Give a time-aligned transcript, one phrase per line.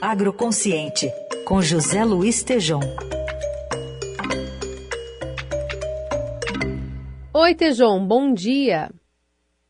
[0.00, 1.10] Agroconsciente,
[1.44, 2.80] com José Luiz Tejom.
[7.32, 8.90] Oi, Tejom, bom dia.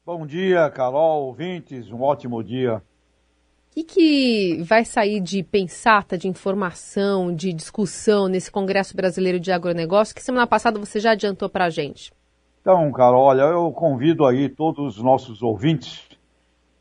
[0.04, 2.76] Bom dia, Carol, ouvintes, um ótimo dia.
[2.76, 9.52] O que, que vai sair de pensata, de informação, de discussão nesse Congresso Brasileiro de
[9.52, 12.12] Agronegócio que semana passada você já adiantou para a gente?
[12.60, 16.07] Então, Carol, olha, eu convido aí todos os nossos ouvintes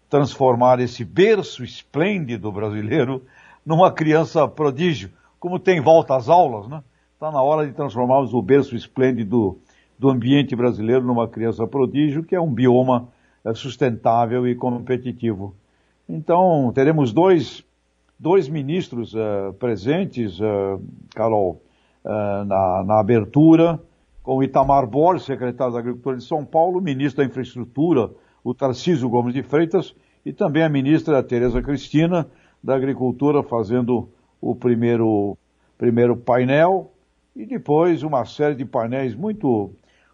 [0.10, 3.24] transformar esse berço esplêndido brasileiro
[3.66, 6.84] numa criança prodígio, como tem volta às aulas, né?
[7.14, 9.60] Está na hora de transformarmos o berço esplêndido
[9.98, 13.08] do ambiente brasileiro numa criança prodígio, que é um bioma
[13.54, 15.56] sustentável e competitivo.
[16.08, 17.64] Então, teremos dois,
[18.20, 20.82] dois ministros uh, presentes, uh,
[21.14, 21.62] Carol,
[22.04, 23.80] uh, na, na, abertura,
[24.24, 28.10] com Itamar Borges, secretário da Agricultura de São Paulo, ministro da Infraestrutura,
[28.44, 29.94] o Tarcísio Gomes de Freitas,
[30.26, 32.28] e também a ministra Tereza Cristina,
[32.64, 34.10] da Agricultura, fazendo
[34.42, 35.38] o primeiro,
[35.78, 36.92] primeiro painel,
[37.36, 39.72] e depois uma série de painéis muito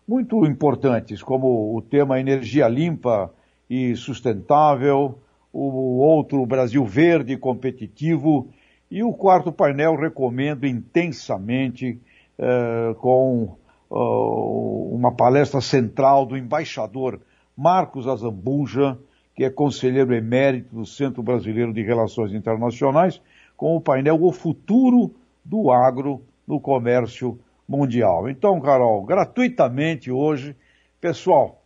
[0.07, 3.33] muito importantes, como o tema energia limpa
[3.69, 5.19] e sustentável,
[5.51, 8.49] o outro Brasil verde competitivo,
[8.89, 11.99] e o quarto painel recomendo intensamente
[12.37, 13.55] eh, com
[13.89, 17.19] uh, uma palestra central do embaixador
[17.55, 18.97] Marcos Azambuja,
[19.35, 23.21] que é conselheiro emérito do Centro Brasileiro de Relações Internacionais,
[23.55, 25.13] com o painel O Futuro
[25.45, 27.39] do Agro no Comércio
[27.77, 28.29] mundial.
[28.29, 30.55] Então, Carol, gratuitamente hoje,
[31.01, 31.61] pessoal,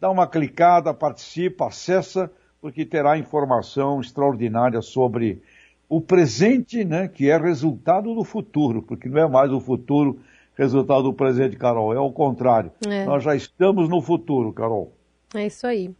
[0.00, 2.30] dá uma clicada, participa, acessa,
[2.60, 5.42] porque terá informação extraordinária sobre
[5.88, 10.20] o presente, né, que é resultado do futuro, porque não é mais o futuro
[10.56, 12.72] resultado do presente, Carol, é o contrário.
[12.86, 13.04] É.
[13.04, 14.92] Nós já estamos no futuro, Carol.
[15.34, 15.90] É isso aí.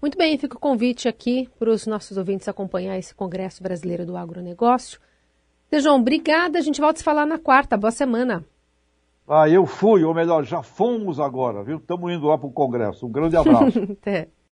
[0.00, 4.16] Muito bem, fica o convite aqui para os nossos ouvintes acompanhar esse Congresso Brasileiro do
[4.16, 5.00] Agronegócio.
[5.72, 6.58] João, obrigada.
[6.58, 7.76] A gente volta a se falar na quarta.
[7.76, 8.44] Boa semana.
[9.28, 11.78] Ah, eu fui, ou melhor, já fomos agora, viu?
[11.78, 13.06] Estamos indo lá para o Congresso.
[13.06, 13.82] Um grande abraço.
[13.92, 14.28] Até.